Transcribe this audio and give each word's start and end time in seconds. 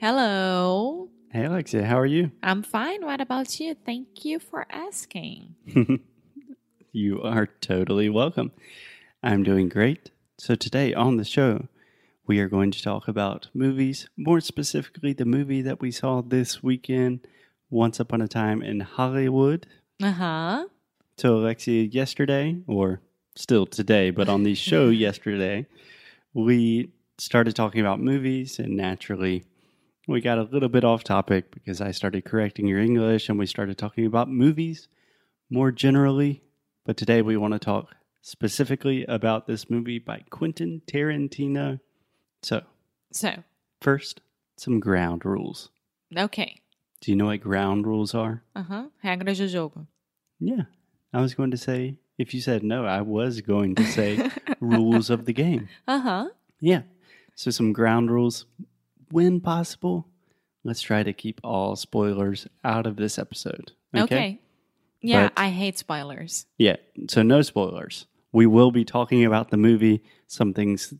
Hello. 0.00 1.08
Hey, 1.32 1.44
Alexia, 1.44 1.84
how 1.84 1.98
are 1.98 2.06
you? 2.06 2.30
I'm 2.40 2.62
fine. 2.62 3.04
What 3.04 3.20
about 3.20 3.58
you? 3.58 3.74
Thank 3.74 4.24
you 4.24 4.38
for 4.38 4.66
asking. 4.70 5.54
You 6.90 7.20
are 7.22 7.46
totally 7.46 8.08
welcome. 8.08 8.50
I'm 9.22 9.42
doing 9.42 9.68
great. 9.68 10.10
So, 10.38 10.54
today 10.54 10.94
on 10.94 11.16
the 11.18 11.24
show, 11.24 11.68
we 12.26 12.40
are 12.40 12.48
going 12.48 12.70
to 12.70 12.82
talk 12.82 13.06
about 13.06 13.48
movies, 13.52 14.08
more 14.16 14.40
specifically, 14.40 15.12
the 15.12 15.26
movie 15.26 15.60
that 15.62 15.80
we 15.80 15.90
saw 15.90 16.22
this 16.22 16.62
weekend, 16.62 17.26
Once 17.68 18.00
Upon 18.00 18.22
a 18.22 18.26
Time 18.26 18.62
in 18.62 18.80
Hollywood. 18.80 19.66
Uh 20.02 20.12
huh. 20.12 20.64
So, 21.18 21.36
Alexia, 21.36 21.82
yesterday, 21.82 22.62
or 22.66 23.02
still 23.36 23.66
today, 23.66 24.10
but 24.10 24.28
on 24.30 24.42
the 24.42 24.54
show 24.68 24.88
yesterday, 24.88 25.66
we 26.32 26.90
started 27.18 27.54
talking 27.54 27.82
about 27.82 28.00
movies, 28.00 28.58
and 28.58 28.76
naturally, 28.76 29.44
we 30.08 30.20
got 30.20 30.38
a 30.38 30.42
little 30.44 30.68
bit 30.68 30.84
off 30.84 31.04
topic 31.04 31.52
because 31.52 31.80
I 31.80 31.90
started 31.90 32.24
correcting 32.24 32.66
your 32.66 32.80
English 32.80 33.28
and 33.28 33.38
we 33.38 33.46
started 33.46 33.76
talking 33.78 34.06
about 34.06 34.28
movies 34.30 34.88
more 35.50 35.70
generally. 35.70 36.42
But 36.86 36.96
today, 36.96 37.20
we 37.20 37.36
want 37.36 37.52
to 37.52 37.58
talk 37.58 37.94
specifically 38.22 39.04
about 39.04 39.46
this 39.46 39.68
movie 39.68 39.98
by 39.98 40.22
Quentin 40.30 40.80
Tarantino. 40.86 41.80
So, 42.42 42.62
So, 43.12 43.44
first, 43.82 44.22
some 44.56 44.80
ground 44.80 45.24
rules. 45.24 45.68
okay. 46.16 46.60
Do 47.00 47.12
you 47.12 47.16
know 47.16 47.26
what 47.26 47.40
ground 47.40 47.86
rules 47.86 48.14
are? 48.14 48.42
Uh 48.56 48.62
huh. 48.62 48.84
Regras 49.04 49.36
do 49.36 49.46
jogo. 49.46 49.86
Yeah. 50.40 50.62
I 51.12 51.20
was 51.20 51.34
going 51.34 51.50
to 51.52 51.56
say, 51.56 51.96
if 52.16 52.34
you 52.34 52.40
said 52.40 52.62
no, 52.64 52.84
I 52.86 53.02
was 53.02 53.40
going 53.40 53.74
to 53.76 53.84
say 53.84 54.30
rules 54.60 55.10
of 55.10 55.24
the 55.26 55.32
game. 55.32 55.68
Uh 55.86 56.00
huh. 56.00 56.28
Yeah. 56.60 56.82
So, 57.34 57.50
some 57.50 57.72
ground 57.72 58.10
rules. 58.10 58.46
When 59.10 59.40
possible, 59.40 60.06
let's 60.64 60.82
try 60.82 61.02
to 61.02 61.12
keep 61.12 61.40
all 61.44 61.76
spoilers 61.76 62.46
out 62.64 62.86
of 62.86 62.96
this 62.96 63.18
episode. 63.18 63.72
Okay. 63.96 64.40
Yeah, 65.00 65.28
But- 65.28 65.32
I 65.36 65.50
hate 65.50 65.78
spoilers. 65.78 66.46
Yeah. 66.58 66.76
So, 67.08 67.22
no 67.22 67.42
spoilers. 67.42 68.06
We 68.32 68.46
will 68.46 68.70
be 68.70 68.84
talking 68.84 69.24
about 69.24 69.50
the 69.50 69.56
movie, 69.56 70.02
some 70.26 70.52
things 70.52 70.92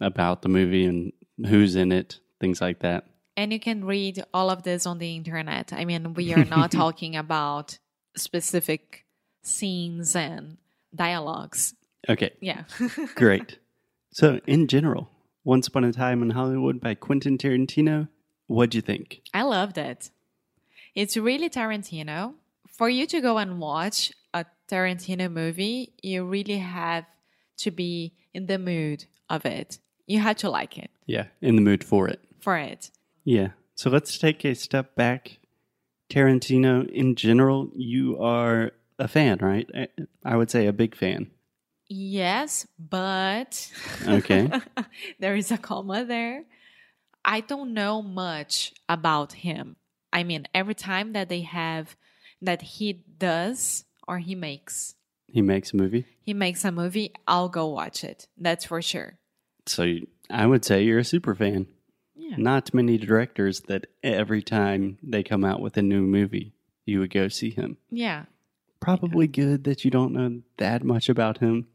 about 0.00 0.42
the 0.42 0.48
movie 0.48 0.84
and 0.84 1.12
who's 1.46 1.76
in 1.76 1.92
it, 1.92 2.20
things 2.40 2.60
like 2.60 2.80
that. 2.80 3.06
And 3.36 3.52
you 3.52 3.58
can 3.60 3.84
read 3.84 4.22
all 4.34 4.50
of 4.50 4.62
this 4.64 4.86
on 4.86 4.98
the 4.98 5.16
internet. 5.16 5.72
I 5.72 5.84
mean, 5.84 6.14
we 6.14 6.34
are 6.34 6.44
not 6.44 6.70
talking 6.82 7.16
about 7.16 7.78
specific 8.16 9.04
scenes 9.42 10.14
and 10.14 10.58
dialogues. 10.94 11.74
Okay. 12.08 12.32
Yeah. 12.40 12.64
Great. 13.14 13.58
So, 14.12 14.40
in 14.46 14.66
general, 14.68 15.10
Once 15.44 15.66
Upon 15.68 15.84
a 15.84 15.92
Time 15.92 16.22
in 16.22 16.30
Hollywood 16.30 16.80
by 16.80 16.94
Quentin 16.94 17.36
Tarantino, 17.36 18.08
what'd 18.46 18.74
you 18.74 18.80
think? 18.80 19.20
I 19.34 19.42
loved 19.42 19.76
it. 19.78 20.10
It's 20.94 21.16
really 21.16 21.50
Tarantino. 21.50 22.34
For 22.68 22.88
you 22.88 23.06
to 23.08 23.20
go 23.20 23.38
and 23.38 23.60
watch 23.60 24.10
a 24.32 24.46
Tarantino 24.68 25.30
movie, 25.30 25.92
you 26.02 26.24
really 26.24 26.58
have 26.58 27.04
to 27.58 27.70
be 27.70 28.14
in 28.32 28.46
the 28.46 28.58
mood 28.58 29.04
of 29.28 29.44
it. 29.44 29.78
You 30.06 30.18
had 30.20 30.38
to 30.38 30.50
like 30.50 30.76
it 30.78 30.90
Yeah, 31.06 31.26
in 31.40 31.56
the 31.56 31.62
mood 31.62 31.84
for 31.84 32.08
it. 32.08 32.20
for 32.40 32.56
it. 32.56 32.90
Yeah. 33.24 33.48
So 33.74 33.90
let's 33.90 34.18
take 34.18 34.44
a 34.44 34.54
step 34.54 34.94
back. 34.96 35.38
Tarantino, 36.10 36.88
in 36.90 37.14
general, 37.16 37.70
you 37.74 38.18
are 38.18 38.72
a 38.98 39.08
fan, 39.08 39.38
right? 39.40 39.68
I- 39.74 39.88
I 40.24 40.36
would 40.36 40.50
say 40.50 40.66
a 40.66 40.72
big 40.72 40.94
fan. 40.94 41.30
Yes, 41.88 42.66
but 42.78 43.70
Okay. 44.08 44.50
there 45.18 45.36
is 45.36 45.50
a 45.50 45.58
comma 45.58 46.04
there. 46.04 46.44
I 47.24 47.40
don't 47.40 47.74
know 47.74 48.02
much 48.02 48.72
about 48.88 49.32
him. 49.32 49.76
I 50.12 50.24
mean, 50.24 50.46
every 50.54 50.74
time 50.74 51.12
that 51.12 51.28
they 51.28 51.40
have 51.42 51.96
that 52.42 52.62
he 52.62 52.92
does 53.18 53.84
or 54.06 54.18
he 54.18 54.34
makes 54.34 54.94
He 55.28 55.42
makes 55.42 55.72
a 55.72 55.76
movie. 55.76 56.06
he 56.20 56.34
makes 56.34 56.64
a 56.64 56.72
movie, 56.72 57.12
I'll 57.26 57.48
go 57.48 57.66
watch 57.68 58.04
it. 58.04 58.28
That's 58.38 58.64
for 58.66 58.80
sure. 58.82 59.18
So 59.66 59.82
you- 59.84 60.08
I 60.30 60.46
would 60.46 60.64
say 60.64 60.82
you're 60.84 60.98
a 61.00 61.04
super 61.04 61.34
fan. 61.34 61.66
Yeah. 62.14 62.36
Not 62.38 62.72
many 62.72 62.96
directors 62.96 63.60
that 63.62 63.86
every 64.02 64.40
time 64.42 64.98
they 65.02 65.22
come 65.22 65.44
out 65.44 65.60
with 65.60 65.76
a 65.76 65.82
new 65.82 66.02
movie, 66.02 66.54
you 66.86 67.00
would 67.00 67.12
go 67.12 67.28
see 67.28 67.50
him. 67.50 67.76
Yeah. 67.90 68.24
Probably 68.80 69.26
good 69.26 69.64
that 69.64 69.84
you 69.84 69.90
don't 69.90 70.12
know 70.12 70.42
that 70.58 70.82
much 70.84 71.08
about 71.08 71.38
him. 71.38 71.66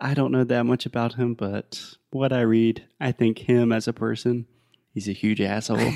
I 0.00 0.14
don't 0.14 0.32
know 0.32 0.44
that 0.44 0.66
much 0.66 0.86
about 0.86 1.14
him, 1.14 1.34
but 1.34 1.96
what 2.10 2.32
I 2.32 2.42
read, 2.42 2.84
I 3.00 3.12
think 3.12 3.38
him 3.38 3.72
as 3.72 3.88
a 3.88 3.92
person, 3.92 4.46
he's 4.92 5.08
a 5.08 5.12
huge 5.12 5.40
asshole. 5.40 5.92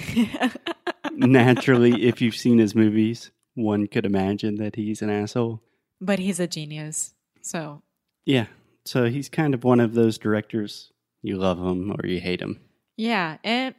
Naturally, 1.13 2.05
if 2.05 2.21
you've 2.21 2.37
seen 2.37 2.59
his 2.59 2.75
movies, 2.75 3.31
one 3.55 3.87
could 3.87 4.07
imagine 4.07 4.57
that 4.57 4.77
he's 4.77 5.03
an 5.03 5.11
asshole. 5.11 5.63
but 6.01 6.19
he's 6.19 6.41
a 6.41 6.47
genius. 6.47 7.15
So, 7.43 7.83
Yeah. 8.25 8.47
So 8.87 9.07
he's 9.11 9.29
kind 9.29 9.53
of 9.53 9.65
one 9.65 9.81
of 9.81 9.93
those 9.93 10.17
directors. 10.17 10.93
You 11.23 11.37
love 11.37 11.59
him 11.59 11.93
or 11.93 12.07
you 12.07 12.21
hate 12.21 12.41
him. 12.41 12.61
yeah, 12.97 13.37
and 13.45 13.75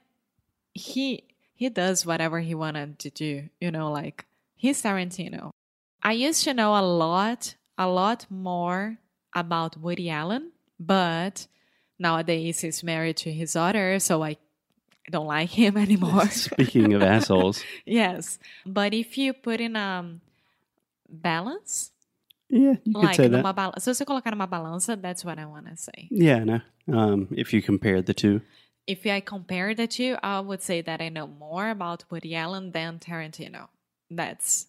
he 0.74 1.24
he 1.56 1.70
does 1.70 2.06
whatever 2.06 2.40
he 2.40 2.54
wanted 2.56 3.00
to 3.00 3.10
do, 3.10 3.50
you 3.60 3.72
know, 3.72 3.92
like 3.92 4.26
he's 4.56 4.82
Tarantino. 4.82 5.50
I 6.04 6.14
used 6.14 6.44
to 6.44 6.54
know 6.54 6.76
a 6.78 6.82
lot, 6.86 7.56
a 7.78 7.88
lot 7.88 8.28
more 8.30 8.98
about 9.36 9.78
Woody 9.78 10.10
Allen, 10.10 10.52
but 10.80 11.48
nowadays 12.00 12.62
he's 12.62 12.84
married 12.84 13.18
to 13.18 13.32
his 13.32 13.54
daughter, 13.54 14.00
so 14.00 14.24
I 14.24 14.38
don't 15.10 15.28
like 15.28 15.50
him 15.50 15.78
anymore. 15.86 16.28
Speaking 16.30 16.94
of 16.94 17.02
assholes, 17.02 17.64
yes, 17.86 18.40
but 18.66 18.94
if 18.94 19.18
you 19.18 19.34
put 19.34 19.62
in 19.62 19.76
um 19.76 20.22
balance, 21.10 21.92
yeah, 22.50 22.76
you 22.84 22.94
could 22.94 23.04
like 23.04 23.16
say 23.16 23.28
numa 23.28 23.54
that. 23.54 23.56
balança, 23.56 23.96
se 23.96 24.06
colocar 24.06 24.32
numa 24.32 24.48
balança, 24.48 25.02
that's 25.02 25.24
what 25.24 25.40
I 25.40 25.46
want 25.46 25.68
to 25.68 25.78
say. 25.78 26.08
Yeah, 26.10 26.44
no. 26.44 26.60
Um, 26.92 27.28
if 27.32 27.54
you 27.54 27.62
compare 27.62 28.02
the 28.02 28.14
two, 28.14 28.42
If 28.88 29.06
I 29.06 29.22
compare 29.22 29.76
the 29.76 29.88
two, 29.88 30.18
I 30.24 30.40
would 30.42 30.62
say 30.62 30.82
that 30.82 31.02
I 31.02 31.10
know 31.10 31.28
more 31.28 31.70
about 31.70 32.04
Woody 32.10 32.36
Allen 32.36 32.72
than 32.72 32.98
Tarantino. 33.00 33.70
That's 34.10 34.68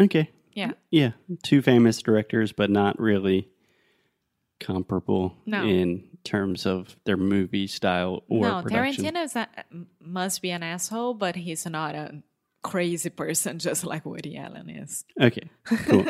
okay, 0.00 0.30
yeah. 0.54 0.72
yeah, 0.90 1.10
two 1.42 1.60
famous 1.60 2.00
directors, 2.00 2.52
but 2.52 2.70
not 2.70 2.98
really 2.98 3.48
comparable 4.60 5.36
No. 5.46 5.64
in 5.64 6.04
terms 6.22 6.66
of 6.66 6.96
their 7.04 7.16
movie 7.16 7.66
style 7.66 8.22
or 8.28 8.42
no, 8.42 8.62
production. 8.62 9.04
Tarantino 9.04 9.36
a, 9.36 9.48
must 10.00 10.42
be 10.42 10.50
an 10.50 10.62
asshole, 10.62 11.14
but 11.14 11.34
he's 11.34 11.66
not 11.66 11.94
a 11.94 12.22
crazy 12.62 13.10
person 13.10 13.58
just 13.66 13.84
like 13.84 14.04
Woody 14.06 14.36
Allen 14.36 14.68
is. 14.70 15.04
Okay, 15.20 15.48
cool. 15.64 16.06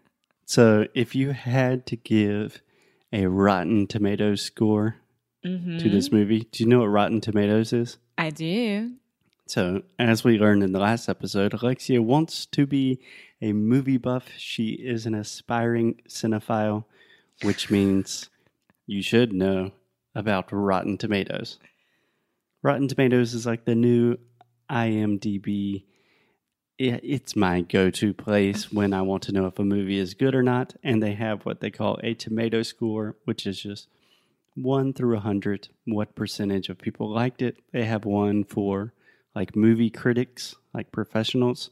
so, 0.44 0.86
if 0.94 1.14
you 1.14 1.32
had 1.32 1.86
to 1.86 1.96
give 1.96 2.62
a 3.12 3.26
Rotten 3.26 3.86
Tomatoes 3.86 4.42
score 4.42 4.96
hmm 5.42 5.78
to 5.78 5.90
this 5.90 6.10
movie, 6.10 6.46
do 6.52 6.64
you 6.64 6.68
know 6.68 6.80
what 6.80 6.86
Rotten 6.86 7.20
Tomatoes 7.20 7.72
is? 7.72 7.98
I 8.16 8.30
do. 8.30 8.92
So, 9.46 9.82
as 9.98 10.24
we 10.24 10.38
learned 10.38 10.62
in 10.62 10.72
the 10.72 10.78
last 10.78 11.08
episode, 11.08 11.52
Alexia 11.52 12.00
wants 12.00 12.46
to 12.46 12.66
be 12.66 13.00
a 13.42 13.52
movie 13.52 13.98
buff. 13.98 14.30
She 14.38 14.68
is 14.68 15.04
an 15.04 15.14
aspiring 15.14 16.00
cinephile, 16.08 16.84
which 17.42 17.70
means 17.70 18.30
you 18.86 19.02
should 19.02 19.32
know 19.32 19.72
about 20.14 20.52
Rotten 20.52 20.96
Tomatoes. 20.98 21.58
Rotten 22.62 22.88
Tomatoes 22.88 23.34
is 23.34 23.46
like 23.46 23.64
the 23.64 23.74
new 23.74 24.16
IMDb. 24.70 25.84
It's 26.78 27.36
my 27.36 27.60
go 27.60 27.90
to 27.90 28.14
place 28.14 28.72
when 28.72 28.92
I 28.92 29.02
want 29.02 29.22
to 29.24 29.32
know 29.32 29.46
if 29.46 29.58
a 29.58 29.64
movie 29.64 29.98
is 29.98 30.14
good 30.14 30.34
or 30.34 30.42
not. 30.42 30.74
And 30.82 31.02
they 31.02 31.14
have 31.14 31.44
what 31.44 31.60
they 31.60 31.70
call 31.70 31.98
a 32.02 32.14
tomato 32.14 32.62
score, 32.62 33.16
which 33.24 33.46
is 33.46 33.60
just 33.60 33.88
1 34.54 34.92
through 34.92 35.14
100, 35.14 35.68
what 35.84 36.14
percentage 36.14 36.68
of 36.68 36.78
people 36.78 37.12
liked 37.12 37.42
it. 37.42 37.58
They 37.72 37.84
have 37.84 38.04
one 38.04 38.44
for 38.44 38.92
like 39.34 39.56
movie 39.56 39.90
critics, 39.90 40.54
like 40.72 40.92
professionals, 40.92 41.70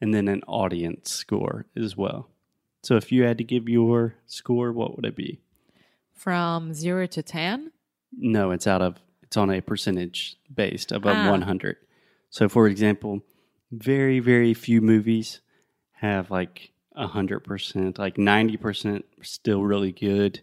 and 0.00 0.14
then 0.14 0.28
an 0.28 0.42
audience 0.48 1.10
score 1.12 1.66
as 1.76 1.96
well. 1.96 2.28
So 2.82 2.96
if 2.96 3.12
you 3.12 3.22
had 3.24 3.38
to 3.38 3.44
give 3.44 3.68
your 3.68 4.14
score, 4.26 4.72
what 4.72 4.96
would 4.96 5.04
it 5.06 5.16
be? 5.16 5.40
From 6.14 6.74
zero 6.74 7.06
to 7.06 7.22
10. 7.22 7.72
No, 8.16 8.50
it's 8.50 8.66
out 8.66 8.82
of 8.82 8.96
it's 9.22 9.36
on 9.36 9.50
a 9.50 9.60
percentage 9.60 10.36
based 10.54 10.92
above 10.92 11.16
Ah. 11.16 11.30
100. 11.30 11.76
So 12.30 12.48
for 12.48 12.66
example, 12.66 13.22
very 13.70 14.18
very 14.20 14.52
few 14.54 14.80
movies 14.80 15.40
have 15.92 16.30
like 16.30 16.72
100%, 16.96 17.98
like 17.98 18.16
90% 18.16 19.02
still 19.22 19.62
really 19.62 19.92
good. 19.92 20.40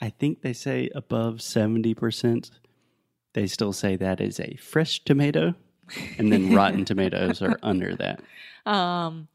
I 0.00 0.10
think 0.10 0.42
they 0.42 0.52
say 0.52 0.90
above 0.94 1.36
70%. 1.36 2.50
They 3.32 3.46
still 3.46 3.72
say 3.72 3.96
that 3.96 4.20
is 4.20 4.38
a 4.38 4.56
fresh 4.56 5.02
tomato 5.04 5.54
and 6.18 6.32
then 6.32 6.54
rotten 6.54 6.84
tomatoes 6.84 7.40
are 7.42 7.58
under 7.62 7.96
that. 7.96 8.20
Um, 8.66 9.28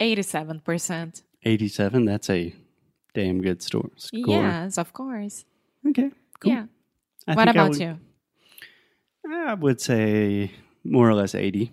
87%. 0.00 1.22
87, 1.44 2.04
that's 2.04 2.28
a 2.30 2.54
damn 3.14 3.40
good 3.40 3.62
store, 3.62 3.90
score. 3.96 4.22
Yes, 4.42 4.78
of 4.78 4.92
course. 4.92 5.44
Okay. 5.88 6.10
Cool. 6.40 6.52
Yeah. 6.52 6.66
I 7.26 7.34
what 7.34 7.44
think 7.46 7.56
I 7.56 7.60
about 7.60 7.70
would- 7.70 7.80
you? 7.80 7.98
I 9.32 9.54
would 9.54 9.80
say 9.80 10.50
more 10.84 11.08
or 11.08 11.14
less 11.14 11.34
80. 11.34 11.72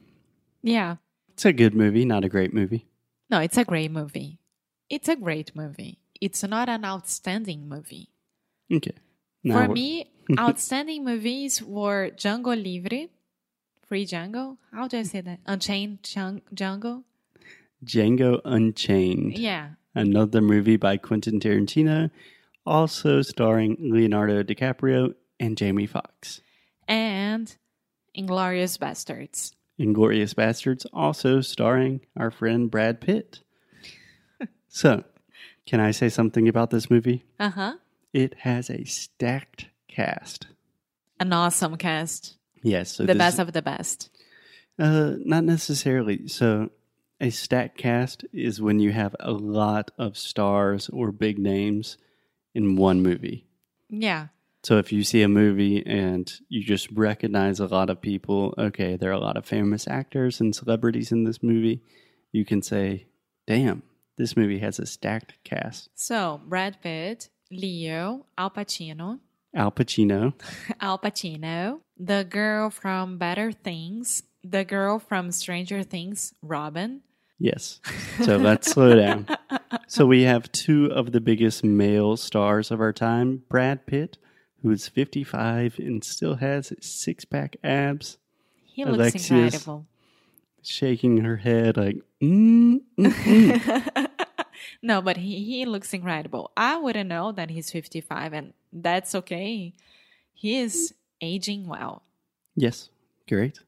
Yeah. 0.64 0.98
It's 1.30 1.46
a 1.46 1.54
good 1.54 1.74
movie, 1.74 2.06
not 2.06 2.24
a 2.26 2.30
great 2.30 2.54
movie. 2.54 2.86
No, 3.30 3.40
it's 3.40 3.58
a 3.58 3.64
great 3.66 3.92
movie. 3.92 4.40
It's 4.90 5.08
a 5.08 5.16
great 5.16 5.56
movie. 5.56 6.00
It's 6.20 6.44
not 6.44 6.70
an 6.70 6.84
outstanding 6.86 7.68
movie. 7.68 8.10
Okay. 8.74 8.92
Now 9.44 9.66
For 9.68 9.74
me, 9.74 10.12
outstanding 10.40 11.06
movies 11.06 11.62
were 11.62 12.12
Django 12.12 12.56
Livre, 12.62 13.08
Free 13.88 14.06
Django. 14.06 14.58
How 14.72 14.88
do 14.88 14.98
I 14.98 15.04
say 15.04 15.22
that? 15.22 15.40
Unchained 15.46 16.02
Django. 16.04 17.04
Django 17.86 18.42
Unchained, 18.46 19.38
Yeah. 19.38 19.70
another 19.96 20.42
movie 20.42 20.78
by 20.78 20.98
Quentin 20.98 21.40
Tarantino, 21.40 22.10
also 22.66 23.22
starring 23.22 23.78
Leonardo 23.80 24.44
DiCaprio 24.44 25.14
and 25.40 25.58
Jamie 25.58 25.86
Foxx. 25.86 26.42
And 26.88 27.56
Inglorious 28.14 28.78
Bastards. 28.78 29.54
Inglorious 29.78 30.34
Bastards, 30.34 30.86
also 30.92 31.40
starring 31.42 32.02
our 32.18 32.32
friend 32.32 32.72
Brad 32.72 33.00
Pitt. 33.00 33.42
so, 34.68 35.04
can 35.66 35.80
I 35.80 35.92
say 35.92 36.10
something 36.10 36.48
about 36.48 36.72
this 36.72 36.90
movie? 36.90 37.24
Uh 37.40 37.50
huh. 37.52 37.74
It 38.14 38.34
has 38.40 38.70
a 38.70 38.84
stacked 38.86 39.68
cast. 39.88 40.48
An 41.20 41.32
awesome 41.34 41.78
cast. 41.78 42.38
Yes, 42.64 42.92
so 42.94 43.06
the 43.06 43.14
best 43.16 43.38
of 43.38 43.54
the 43.54 43.62
best. 43.62 44.10
Uh, 44.80 45.14
not 45.20 45.44
necessarily. 45.44 46.28
So, 46.28 46.70
a 47.20 47.30
stacked 47.30 47.78
cast 47.78 48.26
is 48.32 48.62
when 48.62 48.80
you 48.80 48.92
have 48.92 49.16
a 49.20 49.32
lot 49.32 49.92
of 49.98 50.18
stars 50.18 50.90
or 50.90 51.12
big 51.12 51.40
names 51.40 51.98
in 52.54 52.76
one 52.76 53.02
movie. 53.02 53.48
Yeah. 53.90 54.28
So, 54.64 54.78
if 54.78 54.92
you 54.92 55.04
see 55.04 55.22
a 55.22 55.28
movie 55.28 55.86
and 55.86 56.32
you 56.50 56.64
just 56.64 56.92
recognize 56.92 57.60
a 57.60 57.68
lot 57.68 57.90
of 57.90 58.02
people, 58.02 58.54
okay, 58.58 58.98
there 58.98 59.10
are 59.10 59.14
a 59.14 59.20
lot 59.20 59.38
of 59.38 59.46
famous 59.46 59.88
actors 59.88 60.42
and 60.42 60.56
celebrities 60.56 61.12
in 61.12 61.24
this 61.24 61.42
movie, 61.42 61.82
you 62.32 62.44
can 62.44 62.62
say, 62.62 63.08
damn, 63.46 63.84
this 64.18 64.36
movie 64.36 64.60
has 64.60 64.80
a 64.80 64.86
stacked 64.86 65.36
cast. 65.44 65.90
So, 65.96 66.42
Brad 66.46 66.82
Pitt, 66.82 67.30
Leo, 67.50 68.26
Al 68.38 68.50
Pacino, 68.50 69.20
Al 69.56 69.72
Pacino, 69.72 70.34
Al 70.82 71.00
Pacino, 71.00 71.80
the 71.98 72.26
girl 72.28 72.70
from 72.70 73.18
Better 73.18 73.52
Things, 73.52 74.24
the 74.44 74.66
girl 74.66 75.00
from 75.00 75.32
Stranger 75.32 75.84
Things, 75.84 76.34
Robin. 76.42 77.02
Yes. 77.40 77.80
So 78.24 78.38
let's 78.38 78.72
slow 78.72 78.96
down. 78.96 79.28
So 79.88 80.06
we 80.06 80.24
have 80.24 80.52
two 80.52 80.88
of 80.92 81.12
the 81.12 81.22
biggest 81.22 81.64
male 81.64 82.18
stars 82.18 82.72
of 82.72 82.82
our 82.82 82.92
time 82.94 83.44
Brad 83.50 83.86
Pitt, 83.86 84.18
who 84.64 84.72
is 84.72 84.88
55 84.88 85.78
and 85.78 86.04
still 86.04 86.36
has 86.36 86.74
six 86.82 87.26
pack 87.26 87.58
abs, 87.64 88.18
He 88.66 88.84
looks 88.86 89.14
incredible. 89.30 89.86
shaking 90.64 91.18
her 91.20 91.38
head 91.38 91.78
like, 91.78 91.98
mm, 92.22 92.82
mm, 92.98 93.12
mm. 93.12 94.08
no, 94.82 95.02
but 95.02 95.18
he, 95.18 95.44
he 95.44 95.66
looks 95.66 95.94
incredible. 95.94 96.52
I 96.58 96.78
wouldn't 96.78 97.08
know 97.10 97.32
that 97.32 97.52
he's 97.52 97.72
55, 97.72 98.34
and 98.34 98.54
that's 98.74 99.14
okay. 99.16 99.74
He 100.34 100.58
is 100.58 100.94
aging 101.22 101.68
well. 101.68 102.02
yes, 102.56 102.90
great. 103.28 103.60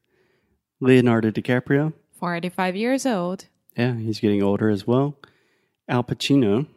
Leonardo 0.81 1.30
DiCaprio, 1.31 1.94
45 2.19 2.75
years 2.75 3.06
old, 3.06 3.45
yeah, 3.75 3.95
he's 3.95 4.19
getting 4.19 4.44
older 4.44 4.69
as 4.69 4.86
well. 4.88 5.18
Al 5.88 6.04
Pacino, 6.04 6.68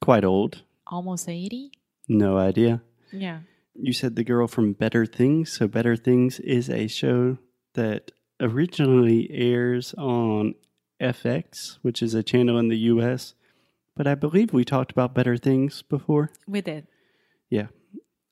quite 0.00 0.24
old, 0.24 0.62
almost 0.86 1.28
80. 1.28 1.70
no 2.08 2.36
idea. 2.38 2.82
Yeah. 3.12 3.40
you 3.74 3.92
said 3.92 4.16
the 4.16 4.24
girl 4.24 4.46
from 4.48 4.72
Better 4.72 5.06
Things. 5.06 5.52
So 5.52 5.66
Better 5.68 5.96
Things 5.96 6.40
is 6.40 6.68
a 6.68 6.86
show 6.88 7.38
that 7.74 8.10
originally 8.40 9.30
airs 9.30 9.94
on 9.96 10.54
FX, 11.00 11.78
which 11.82 12.02
is 12.02 12.14
a 12.14 12.22
channel 12.22 12.58
in 12.58 12.68
the 12.68 12.76
US. 12.92 13.34
But 13.96 14.06
I 14.06 14.14
believe 14.14 14.52
we 14.52 14.64
talked 14.64 14.90
about 14.92 15.14
Better 15.14 15.36
Things 15.36 15.82
before. 15.82 16.30
We 16.46 16.60
did. 16.60 16.86
Yeah. 17.50 17.68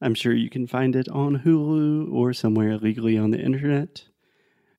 I'm 0.01 0.15
sure 0.15 0.35
you 0.35 0.51
can 0.51 0.67
find 0.67 0.95
it 0.95 1.09
on 1.09 1.41
Hulu 1.41 2.13
or 2.13 2.33
somewhere 2.35 2.71
illegally 2.73 3.17
on 3.17 3.31
the 3.31 3.41
internet. 3.41 4.05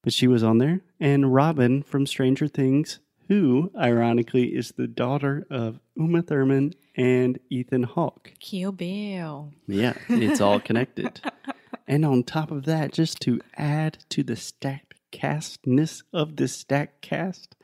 But 0.03 0.13
she 0.13 0.27
was 0.27 0.44
on 0.44 0.59
there. 0.59 0.81
And 1.00 1.33
Robin 1.33 1.81
from 1.81 2.06
Stranger 2.06 2.47
Things, 2.47 3.00
who, 3.27 3.71
ironically, 3.77 4.56
is 4.56 4.71
the 4.71 4.88
daughter 4.88 5.45
of 5.50 5.79
Uma 5.95 6.21
Thurman 6.21 6.74
and 6.95 7.39
Ethan 7.50 7.83
Hawke. 7.83 8.33
Kill 8.39 8.71
Bill. 8.71 9.53
Yeah, 9.68 9.94
it's 10.09 10.41
all 10.41 10.59
connected. 10.59 11.21
and 11.88 12.06
on 12.06 12.24
top 12.24 12.51
of 12.51 12.65
that, 12.65 12.94
just 12.94 13.19
to 13.21 13.39
add 13.56 14.00
to 14.09 14.24
the 14.24 14.35
stacked 14.35 14.95
castness 15.12 16.03
of 16.13 16.35
this 16.38 16.53
stacked 16.53 17.01
cast, 17.01 17.56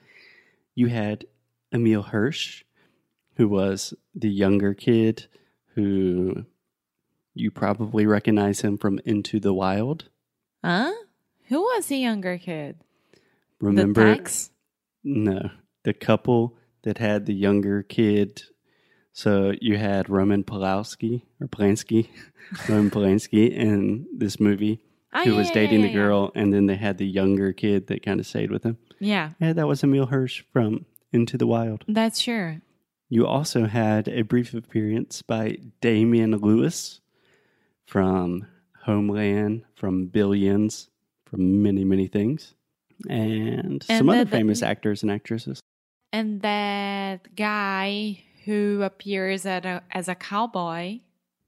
you 0.75 0.88
had 0.88 1.25
Emile 1.74 2.04
Hirsch, 2.04 2.63
who 3.36 3.48
was 3.48 3.94
the 4.13 4.30
younger 4.30 4.74
kid 4.74 5.27
who 5.75 6.45
you 7.33 7.50
probably 7.50 8.06
recognize 8.06 8.62
him 8.62 8.77
from 8.77 9.00
Into 9.06 9.39
the 9.39 9.54
Wild. 9.54 10.10
Huh? 10.63 10.92
Who 11.48 11.62
was 11.62 11.88
the 11.88 11.98
younger 11.98 12.38
kid? 12.38 12.77
Remember? 13.60 14.15
The? 14.15 14.50
No, 15.04 15.50
the 15.84 15.94
couple 15.94 16.56
that 16.84 16.98
had 16.98 17.26
the 17.26 17.34
younger 17.34 17.84
kid. 17.84 18.44
So 19.12 19.54
you 19.62 19.78
had 19.78 20.10
Roman 20.10 20.44
Polanski 20.44 21.22
or 21.40 21.48
Polanski, 21.48 22.10
Roman 22.70 22.90
Polanski 22.90 23.52
in 23.52 24.08
this 24.16 24.40
movie. 24.40 24.80
Ah, 25.16 25.24
who 25.24 25.32
yeah, 25.32 25.38
was 25.38 25.50
yeah, 25.50 25.54
dating 25.54 25.82
yeah, 25.82 25.88
the 25.88 25.94
girl, 25.94 26.32
and 26.34 26.52
then 26.52 26.66
they 26.66 26.76
had 26.76 26.98
the 26.98 27.06
younger 27.06 27.54
kid 27.54 27.86
that 27.88 28.02
kind 28.04 28.20
of 28.20 28.26
stayed 28.26 28.50
with 28.50 28.64
him. 28.64 28.78
Yeah, 29.00 29.32
Yeah, 29.40 29.54
that 29.54 29.68
was 29.68 29.84
Emile 29.84 30.08
Hirsch 30.08 30.44
from 30.52 30.86
Into 31.12 31.38
the 31.38 31.46
Wild. 31.46 31.84
that's 31.88 32.20
sure. 32.20 32.62
You 33.10 33.28
also 33.28 33.68
had 33.68 34.08
a 34.08 34.24
brief 34.24 34.56
appearance 34.56 35.22
by 35.22 35.58
Damian 35.82 36.36
Lewis 36.38 37.00
from 37.86 38.48
Homeland, 38.86 39.64
from 39.76 40.08
Billions, 40.08 40.90
from 41.26 41.62
many, 41.62 41.84
many 41.86 42.08
things, 42.08 42.56
and, 43.10 43.84
And 43.84 43.84
some 43.84 44.10
other 44.10 44.19
the- 44.19 44.25
the- 44.25 44.38
famous 44.38 44.62
actors 44.63 45.04
and 45.04 45.12
actresses. 45.12 45.60
And 46.12 46.42
that 46.42 47.36
guy 47.36 48.24
who 48.45 48.81
appears 48.84 49.45
at 49.45 49.66
a, 49.66 49.81
as 49.92 50.07
a 50.07 50.16
cowboy 50.16 51.00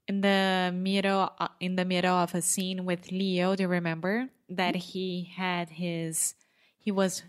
in 0.08 0.22
the 0.22 0.72
middle 0.74 1.30
uh, 1.38 1.48
in 1.60 1.76
the 1.76 1.84
middle 1.84 2.14
of 2.14 2.34
a 2.34 2.42
scene 2.42 2.84
with 2.84 3.12
Leo. 3.12 3.54
Do 3.54 3.62
you 3.64 3.68
remember 3.68 4.28
that 4.48 4.74
he 4.74 5.30
had 5.36 5.70
his 5.70 6.34
he 6.78 6.90
was 6.90 7.22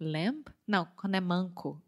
limp? 0.00 0.50
No, 0.66 0.88
quando 0.96 1.16
é 1.18 1.20
manco. 1.24 1.80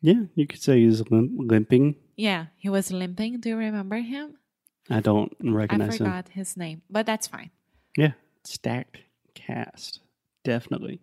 Yeah, 0.00 0.24
you 0.34 0.46
could 0.46 0.60
say 0.62 0.80
he's 0.80 1.02
limp, 1.10 1.32
limping. 1.36 1.96
Yeah, 2.16 2.46
he 2.56 2.68
was 2.68 2.90
limping. 2.92 3.40
Do 3.40 3.50
you 3.50 3.56
remember 3.56 3.96
him? 3.96 4.38
I 4.90 5.00
don't 5.00 5.32
recognize 5.40 5.94
him. 5.94 6.06
forgot 6.06 6.28
his 6.30 6.56
name, 6.56 6.82
but 6.90 7.06
that's 7.06 7.26
fine. 7.26 7.50
Yeah, 7.96 8.12
stacked 8.44 8.98
cast. 9.34 10.00
Definitely. 10.44 11.00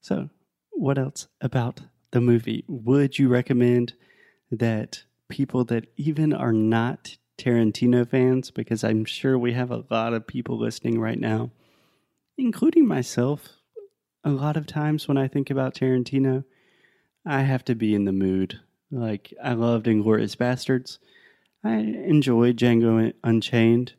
So, 0.00 0.30
what 0.70 0.98
else 0.98 1.28
about 1.40 1.82
the 2.10 2.20
movie? 2.20 2.64
Would 2.68 3.18
you 3.18 3.28
recommend 3.28 3.94
that 4.50 5.04
people 5.28 5.64
that 5.64 5.86
even 5.96 6.32
are 6.32 6.52
not 6.52 7.16
Tarantino 7.38 8.08
fans, 8.08 8.50
because 8.50 8.84
I'm 8.84 9.04
sure 9.04 9.36
we 9.36 9.54
have 9.54 9.70
a 9.70 9.84
lot 9.90 10.14
of 10.14 10.26
people 10.26 10.58
listening 10.58 11.00
right 11.00 11.18
now, 11.18 11.50
including 12.38 12.86
myself, 12.86 13.48
a 14.22 14.30
lot 14.30 14.56
of 14.56 14.66
times 14.66 15.08
when 15.08 15.16
I 15.16 15.26
think 15.26 15.50
about 15.50 15.74
Tarantino, 15.74 16.44
I 17.26 17.40
have 17.40 17.64
to 17.64 17.74
be 17.74 17.94
in 17.94 18.04
the 18.04 18.12
mood. 18.12 18.60
Like, 18.90 19.34
I 19.42 19.54
loved 19.54 19.88
Inglorious 19.88 20.36
Bastards. 20.36 20.98
I 21.64 21.76
enjoyed 21.76 22.56
Django 22.56 23.12
Unchained 23.24 23.94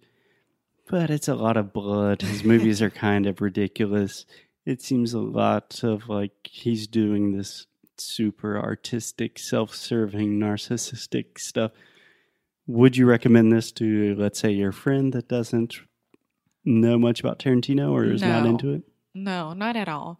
but 0.87 1.09
it's 1.09 1.27
a 1.27 1.35
lot 1.35 1.57
of 1.57 1.73
blood. 1.73 2.21
His 2.21 2.43
movies 2.43 2.81
are 2.81 2.89
kind 2.89 3.25
of 3.25 3.41
ridiculous. 3.41 4.25
It 4.65 4.81
seems 4.81 5.13
a 5.13 5.19
lot 5.19 5.83
of 5.83 6.09
like 6.09 6.33
he's 6.43 6.87
doing 6.87 7.37
this 7.37 7.67
super 7.97 8.59
artistic, 8.59 9.39
self 9.39 9.75
serving, 9.75 10.39
narcissistic 10.39 11.37
stuff. 11.37 11.71
Would 12.67 12.97
you 12.97 13.05
recommend 13.05 13.51
this 13.51 13.71
to, 13.73 14.15
let's 14.15 14.39
say, 14.39 14.51
your 14.51 14.71
friend 14.71 15.13
that 15.13 15.27
doesn't 15.27 15.75
know 16.63 16.97
much 16.97 17.19
about 17.19 17.37
Tarantino 17.39 17.91
or 17.91 18.05
is 18.05 18.21
not 18.23 18.45
into 18.45 18.73
it? 18.73 18.81
No, 19.13 19.53
not 19.53 19.75
at 19.75 19.87
all. 19.87 20.19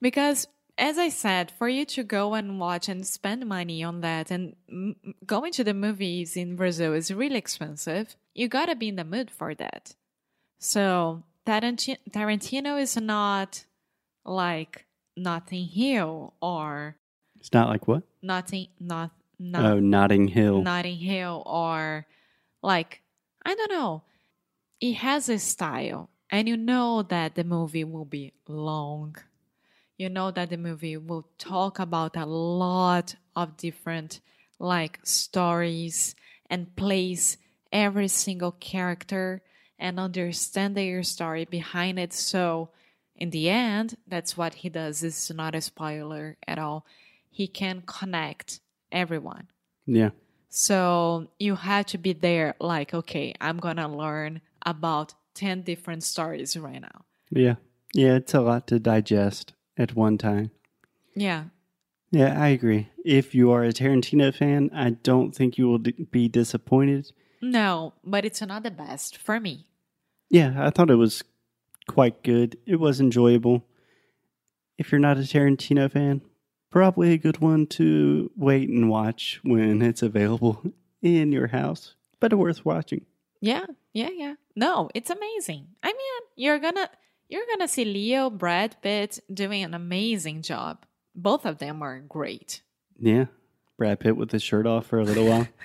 Because, 0.00 0.48
as 0.76 0.98
I 0.98 1.08
said, 1.08 1.52
for 1.52 1.68
you 1.68 1.84
to 1.86 2.02
go 2.02 2.34
and 2.34 2.58
watch 2.58 2.88
and 2.88 3.06
spend 3.06 3.46
money 3.46 3.84
on 3.84 4.00
that 4.00 4.32
and 4.32 4.56
m- 4.68 4.96
going 5.24 5.52
to 5.52 5.62
the 5.62 5.72
movies 5.72 6.36
in 6.36 6.56
Brazil 6.56 6.92
is 6.94 7.14
really 7.14 7.36
expensive, 7.36 8.16
you 8.34 8.48
gotta 8.48 8.74
be 8.74 8.88
in 8.88 8.96
the 8.96 9.04
mood 9.04 9.30
for 9.30 9.54
that. 9.54 9.94
So, 10.58 11.22
Taranti- 11.46 11.98
Tarantino 12.10 12.80
is 12.80 12.96
not 12.96 13.64
like 14.24 14.86
Notting 15.16 15.66
Hill 15.66 16.34
or 16.40 16.96
It's 17.38 17.52
not 17.52 17.68
like 17.68 17.86
what? 17.86 18.02
Notting, 18.22 18.68
not, 18.80 19.10
oh, 19.54 19.78
Notting 19.78 20.28
Hill. 20.28 20.62
Notting 20.62 20.96
Hill 20.98 21.42
or 21.46 22.06
like, 22.62 23.02
I 23.44 23.54
don't 23.54 23.70
know. 23.70 24.02
It 24.80 24.94
has 24.94 25.28
a 25.28 25.38
style. 25.38 26.10
and 26.30 26.48
you 26.48 26.56
know 26.56 27.02
that 27.02 27.34
the 27.36 27.44
movie 27.44 27.84
will 27.84 28.06
be 28.06 28.32
long. 28.48 29.14
You 29.96 30.08
know 30.08 30.30
that 30.32 30.50
the 30.50 30.56
movie 30.56 30.96
will 30.96 31.28
talk 31.38 31.78
about 31.78 32.16
a 32.16 32.26
lot 32.26 33.14
of 33.36 33.56
different 33.56 34.20
like 34.58 34.98
stories 35.04 36.16
and 36.50 36.74
place 36.74 37.36
every 37.70 38.08
single 38.08 38.52
character 38.52 39.42
and 39.78 40.00
understand 40.00 40.74
their 40.76 41.02
story 41.04 41.44
behind 41.44 41.98
it. 41.98 42.12
So 42.12 42.70
in 43.16 43.30
the 43.30 43.48
end, 43.48 43.96
that's 44.06 44.36
what 44.36 44.54
he 44.54 44.68
does. 44.68 45.00
This 45.00 45.30
is 45.30 45.36
not 45.36 45.54
a 45.54 45.60
spoiler 45.60 46.36
at 46.46 46.58
all. 46.58 46.84
He 47.30 47.46
can 47.46 47.82
connect 47.86 48.60
everyone. 48.90 49.48
Yeah. 49.86 50.10
So 50.48 51.28
you 51.38 51.56
had 51.56 51.88
to 51.88 51.98
be 51.98 52.12
there, 52.12 52.54
like, 52.60 52.94
okay, 52.94 53.34
I'm 53.40 53.58
gonna 53.58 53.88
learn 53.88 54.40
about 54.64 55.14
10 55.34 55.62
different 55.62 56.04
stories 56.04 56.56
right 56.56 56.80
now. 56.80 57.04
Yeah. 57.30 57.56
Yeah, 57.92 58.14
it's 58.14 58.34
a 58.34 58.40
lot 58.40 58.66
to 58.68 58.78
digest 58.78 59.52
at 59.76 59.94
one 59.94 60.18
time. 60.18 60.50
Yeah. 61.14 61.44
Yeah, 62.10 62.40
I 62.40 62.48
agree. 62.48 62.88
If 63.04 63.34
you 63.34 63.50
are 63.50 63.64
a 63.64 63.72
Tarantino 63.72 64.34
fan, 64.34 64.70
I 64.72 64.90
don't 64.90 65.34
think 65.34 65.58
you 65.58 65.66
will 65.66 65.78
d- 65.78 66.06
be 66.10 66.28
disappointed. 66.28 67.10
No, 67.40 67.92
but 68.04 68.24
it's 68.24 68.40
not 68.40 68.62
the 68.62 68.70
best 68.70 69.16
for 69.16 69.40
me. 69.40 69.66
Yeah, 70.30 70.54
I 70.56 70.70
thought 70.70 70.90
it 70.90 70.96
was 70.96 71.22
quite 71.88 72.22
good. 72.22 72.58
It 72.66 72.76
was 72.76 73.00
enjoyable. 73.00 73.64
If 74.78 74.90
you're 74.90 75.00
not 75.00 75.18
a 75.18 75.20
Tarantino 75.20 75.90
fan, 75.90 76.22
probably 76.70 77.12
a 77.12 77.18
good 77.18 77.38
one 77.38 77.66
to 77.68 78.30
wait 78.36 78.68
and 78.68 78.88
watch 78.88 79.40
when 79.42 79.82
it's 79.82 80.02
available 80.02 80.62
in 81.02 81.32
your 81.32 81.48
house, 81.48 81.94
but 82.20 82.34
worth 82.34 82.64
watching. 82.64 83.06
Yeah, 83.40 83.66
yeah, 83.92 84.10
yeah. 84.12 84.34
No, 84.56 84.90
it's 84.94 85.10
amazing. 85.10 85.66
I 85.82 85.88
mean, 85.88 86.28
you're 86.36 86.58
gonna 86.58 86.88
you're 87.28 87.46
gonna 87.46 87.68
see 87.68 87.84
Leo, 87.84 88.30
Brad 88.30 88.76
Pitt 88.82 89.20
doing 89.32 89.62
an 89.62 89.74
amazing 89.74 90.42
job. 90.42 90.84
Both 91.14 91.44
of 91.44 91.58
them 91.58 91.82
are 91.82 92.00
great. 92.00 92.62
Yeah. 92.98 93.26
Brad 93.76 94.00
Pitt 94.00 94.16
with 94.16 94.30
his 94.30 94.42
shirt 94.42 94.66
off 94.66 94.86
for 94.86 94.98
a 95.00 95.04
little 95.04 95.26
while. 95.26 95.48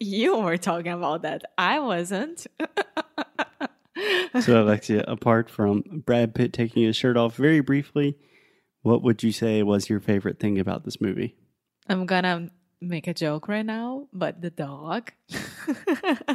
You 0.00 0.38
were 0.38 0.56
talking 0.56 0.92
about 0.92 1.22
that. 1.22 1.42
I 1.56 1.80
wasn't. 1.80 2.46
so, 4.40 4.62
Alexia, 4.62 5.04
apart 5.06 5.50
from 5.50 5.82
Brad 6.04 6.34
Pitt 6.34 6.52
taking 6.52 6.84
his 6.84 6.96
shirt 6.96 7.16
off 7.16 7.36
very 7.36 7.60
briefly, 7.60 8.16
what 8.82 9.02
would 9.02 9.22
you 9.22 9.32
say 9.32 9.62
was 9.62 9.88
your 9.88 10.00
favorite 10.00 10.38
thing 10.38 10.58
about 10.58 10.84
this 10.84 11.00
movie? 11.00 11.36
I'm 11.88 12.06
gonna 12.06 12.50
make 12.80 13.06
a 13.06 13.14
joke 13.14 13.48
right 13.48 13.64
now, 13.64 14.08
but 14.12 14.40
the 14.40 14.50
dog. 14.50 15.12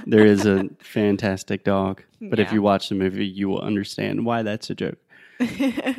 There 0.05 0.25
is 0.25 0.45
a 0.45 0.69
fantastic 0.79 1.63
dog, 1.63 2.03
but 2.21 2.39
if 2.39 2.51
you 2.51 2.61
watch 2.61 2.89
the 2.89 2.95
movie, 2.95 3.25
you 3.25 3.49
will 3.49 3.61
understand 3.61 4.25
why 4.25 4.43
that's 4.43 4.69
a 4.69 4.75
joke. 4.75 4.97
I 5.39 5.95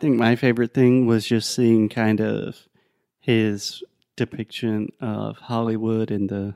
think 0.00 0.16
my 0.16 0.34
favorite 0.34 0.74
thing 0.74 1.06
was 1.06 1.26
just 1.26 1.54
seeing 1.54 1.88
kind 1.88 2.20
of 2.20 2.56
his 3.20 3.84
depiction 4.16 4.88
of 5.00 5.36
Hollywood 5.36 6.10
in 6.10 6.26
the, 6.26 6.54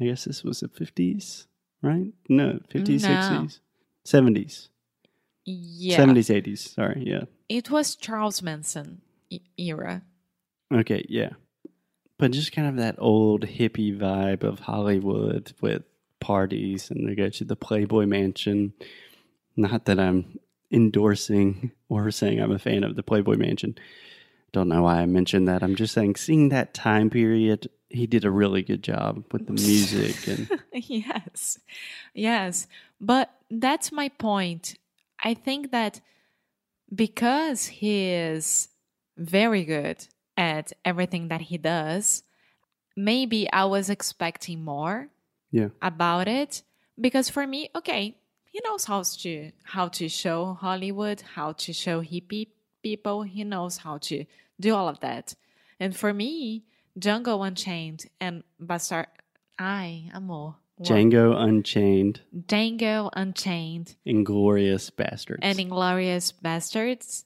I 0.00 0.04
guess 0.04 0.24
this 0.24 0.44
was 0.44 0.60
the 0.60 0.68
50s, 0.68 1.46
right? 1.82 2.12
No, 2.28 2.60
50s, 2.70 3.02
No. 3.02 3.08
60s, 3.08 3.60
70s, 4.06 4.68
yeah. 5.44 5.98
70s, 5.98 6.42
80s. 6.42 6.74
Sorry, 6.74 7.02
yeah. 7.06 7.24
It 7.48 7.70
was 7.70 7.94
Charles 7.96 8.42
Manson 8.42 9.00
e- 9.30 9.40
era. 9.56 10.02
Okay, 10.72 11.04
yeah. 11.08 11.30
But 12.18 12.32
just 12.32 12.52
kind 12.52 12.68
of 12.68 12.76
that 12.76 12.96
old 12.98 13.42
hippie 13.46 13.96
vibe 13.96 14.42
of 14.42 14.60
Hollywood 14.60 15.52
with 15.60 15.82
parties 16.20 16.90
and 16.90 17.08
they 17.08 17.14
go 17.14 17.28
to 17.30 17.44
the 17.44 17.56
Playboy 17.56 18.06
Mansion. 18.06 18.72
Not 19.56 19.84
that 19.86 19.98
I'm 20.00 20.38
endorsing 20.70 21.70
or 21.88 22.10
saying 22.10 22.40
I'm 22.40 22.52
a 22.52 22.58
fan 22.58 22.84
of 22.84 22.96
the 22.96 23.02
Playboy 23.02 23.36
Mansion. 23.36 23.76
Don't 24.58 24.70
know 24.70 24.82
why 24.82 25.02
I 25.02 25.06
mentioned 25.06 25.46
that. 25.46 25.62
I'm 25.62 25.76
just 25.76 25.94
saying, 25.94 26.16
seeing 26.16 26.48
that 26.48 26.74
time 26.74 27.10
period, 27.10 27.70
he 27.90 28.08
did 28.08 28.24
a 28.24 28.30
really 28.32 28.62
good 28.62 28.82
job 28.82 29.22
with 29.30 29.46
the 29.46 29.52
music 29.52 30.26
and 30.26 30.50
yes. 30.72 31.60
Yes. 32.12 32.66
But 33.00 33.30
that's 33.52 33.92
my 33.92 34.08
point. 34.08 34.74
I 35.22 35.34
think 35.34 35.70
that 35.70 36.00
because 36.92 37.66
he 37.66 38.08
is 38.08 38.68
very 39.16 39.64
good 39.64 40.08
at 40.36 40.72
everything 40.84 41.28
that 41.28 41.42
he 41.42 41.56
does, 41.56 42.24
maybe 42.96 43.48
I 43.52 43.64
was 43.66 43.88
expecting 43.88 44.64
more 44.64 45.06
yeah, 45.52 45.68
about 45.80 46.26
it 46.26 46.64
because 47.00 47.30
for 47.30 47.46
me, 47.46 47.70
okay, 47.76 48.16
he 48.46 48.60
knows 48.64 48.86
how 48.86 49.04
to 49.04 49.52
how 49.62 49.86
to 49.86 50.08
show 50.08 50.54
Hollywood, 50.54 51.22
how 51.36 51.52
to 51.52 51.72
show 51.72 52.02
hippie 52.02 52.48
people. 52.82 53.22
He 53.22 53.44
knows 53.44 53.76
how 53.76 53.98
to 53.98 54.24
do 54.60 54.74
all 54.74 54.88
of 54.88 55.00
that. 55.00 55.34
And 55.80 55.96
for 55.96 56.12
me, 56.12 56.64
Django 56.98 57.46
Unchained 57.46 58.06
and 58.20 58.42
Bastard, 58.58 59.06
I 59.58 60.10
am 60.12 60.24
amor, 60.24 60.56
Django 60.80 61.36
Unchained, 61.36 62.20
Django 62.36 63.10
Unchained 63.12 63.96
Inglorious 64.04 64.90
Bastards. 64.90 65.40
and 65.42 65.58
Inglorious 65.58 66.32
Bastards 66.32 67.24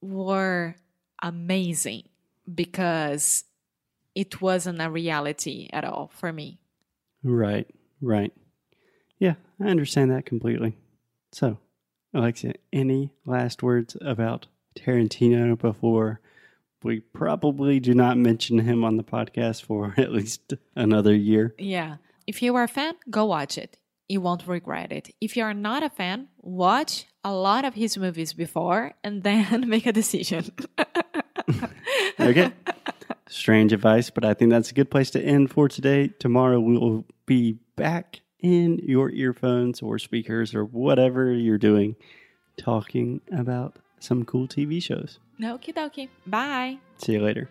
were 0.00 0.76
amazing 1.22 2.04
because 2.52 3.44
it 4.14 4.40
wasn't 4.40 4.80
a 4.80 4.90
reality 4.90 5.68
at 5.72 5.84
all 5.84 6.10
for 6.14 6.32
me. 6.32 6.58
Right, 7.22 7.66
right. 8.00 8.32
Yeah, 9.18 9.34
I 9.60 9.68
understand 9.68 10.10
that 10.10 10.26
completely. 10.26 10.76
So, 11.32 11.58
Alexia, 12.12 12.54
any 12.72 13.10
last 13.24 13.62
words 13.62 13.96
about 14.00 14.46
Tarantino 14.78 15.58
before 15.58 16.20
we 16.84 17.00
probably 17.00 17.80
do 17.80 17.94
not 17.94 18.16
mention 18.16 18.58
him 18.58 18.84
on 18.84 18.96
the 18.96 19.02
podcast 19.02 19.62
for 19.62 19.94
at 19.98 20.12
least 20.12 20.54
another 20.76 21.14
year? 21.14 21.54
Yeah. 21.58 21.96
If 22.26 22.42
you 22.42 22.54
are 22.56 22.64
a 22.64 22.68
fan, 22.68 22.94
go 23.10 23.24
watch 23.24 23.58
it. 23.58 23.78
You 24.08 24.20
won't 24.20 24.46
regret 24.46 24.92
it. 24.92 25.10
If 25.20 25.36
you 25.36 25.42
are 25.44 25.54
not 25.54 25.82
a 25.82 25.90
fan, 25.90 26.28
watch 26.38 27.06
a 27.24 27.32
lot 27.32 27.64
of 27.64 27.74
his 27.74 27.96
movies 27.96 28.34
before 28.34 28.94
and 29.02 29.22
then 29.22 29.68
make 29.68 29.86
a 29.86 29.92
decision. 29.92 30.52
Okay. 32.20 32.52
Strange 33.28 33.72
advice, 33.72 34.10
but 34.10 34.24
I 34.24 34.34
think 34.34 34.50
that's 34.50 34.70
a 34.70 34.74
good 34.74 34.90
place 34.90 35.10
to 35.10 35.20
end 35.20 35.50
for 35.50 35.68
today. 35.68 36.08
Tomorrow 36.18 36.60
we 36.60 36.78
will 36.78 37.04
be 37.26 37.58
back 37.76 38.20
in 38.40 38.78
your 38.82 39.10
earphones 39.10 39.82
or 39.82 39.98
speakers 39.98 40.54
or 40.54 40.64
whatever 40.64 41.32
you're 41.32 41.58
doing 41.58 41.96
talking 42.56 43.20
about 43.32 43.78
some 44.04 44.24
cool 44.24 44.46
TV 44.46 44.82
shows. 44.82 45.18
Okie 45.40 45.74
dokie. 45.74 46.08
Bye. 46.26 46.78
See 46.98 47.12
you 47.12 47.22
later. 47.22 47.48